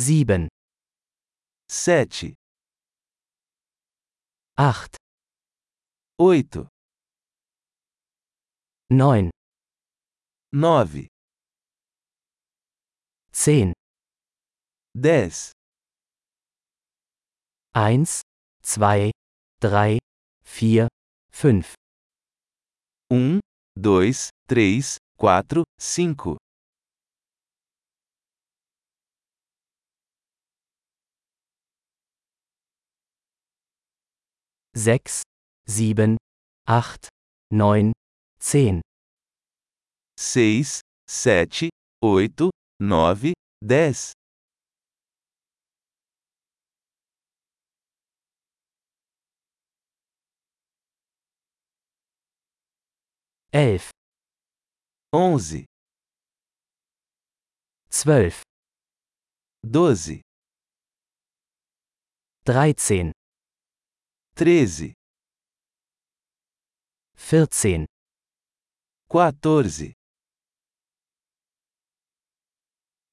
7, 0.00 0.46
7, 1.68 2.36
8, 4.56 4.96
8, 6.16 6.68
9, 8.90 9.30
9, 10.52 11.08
10, 13.32 13.72
10, 14.94 15.52
1, 17.74 18.22
2, 18.62 19.10
3, 19.60 20.00
4, 20.44 20.88
5, 21.32 21.74
1, 23.10 23.40
2, 23.76 24.30
3, 24.46 24.82
4, 25.18 25.64
5, 25.76 26.38
6, 34.78 35.22
7, 35.66 36.16
8, 36.68 37.08
9, 37.50 37.92
10, 38.38 38.80
6, 40.16 40.80
7, 41.08 41.70
8, 42.00 42.50
9, 42.78 43.34
10, 43.60 44.12
11, 53.52 53.90
11, 55.12 55.66
12, 57.90 58.44
12, 59.64 60.20
13, 62.44 63.12
treze, 64.38 64.92
14, 67.16 67.86
14, 69.10 69.94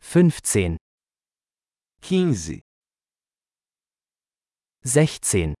15, 0.00 0.76
quinze, 2.02 2.60
16, 4.84 5.54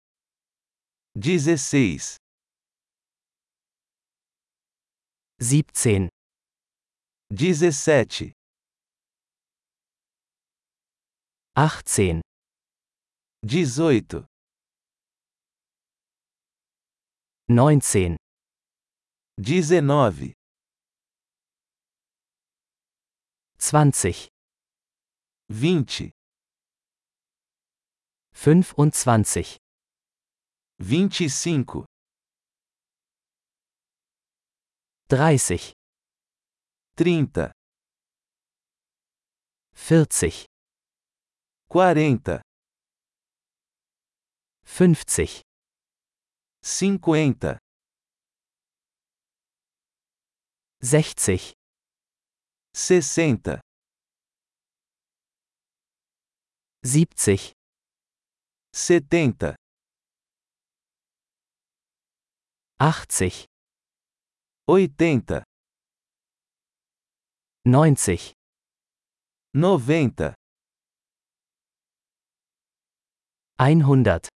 dezesseis, 1.14 2.16
17, 5.38 6.08
dezessete, 7.30 8.32
18, 11.54 12.20
dezoito, 13.46 14.31
18, 17.48 18.16
19, 19.38 19.76
19, 19.82 20.34
20, 23.58 24.28
20, 25.48 26.12
25, 28.32 29.58
25, 30.78 31.84
30, 35.08 35.72
30, 36.96 37.52
40, 39.74 40.46
40, 41.68 42.42
50, 44.64 45.42
50, 46.64 47.58
60, 50.80 51.54
60, 52.72 53.60
70, 56.84 57.52
70, 58.72 59.56
80, 62.78 63.46
80, 64.68 65.44
90, 67.64 68.34
90, 69.54 70.34
100, 73.58 74.28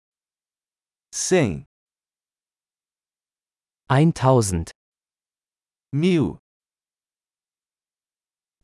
100, 1.11 1.65
1000, 3.87 4.71
1000, 5.93 6.39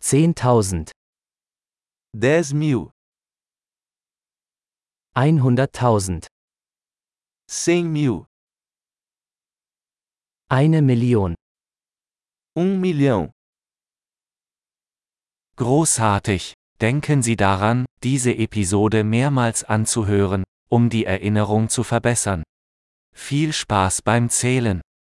10.000, 0.02 0.92
10.000, 2.16 2.92
100.000, 5.16 6.28
100.000, 7.48 8.26
eine 10.50 10.82
Million. 10.82 11.36
1 12.56 12.80
Million. 12.80 13.32
Großartig! 15.56 16.56
Denken 16.82 17.22
Sie 17.22 17.36
daran, 17.36 17.86
diese 18.04 18.34
Episode 18.36 19.04
mehrmals 19.04 19.64
anzuhören, 19.64 20.44
um 20.68 20.90
die 20.90 21.06
Erinnerung 21.06 21.70
zu 21.70 21.84
verbessern. 21.84 22.44
Viel 23.16 23.54
Spaß 23.54 24.02
beim 24.02 24.30
Zählen! 24.30 24.82